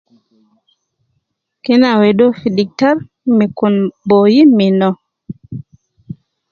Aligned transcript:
Kena 1.63 1.89
wedi 1.99 2.21
uwo 2.25 2.35
fi 2.39 2.47
diktar 2.57 2.95
me 3.37 3.45
kun 3.57 3.75
boyi 4.07 4.41
min 4.57 4.77
uwo 4.87 4.95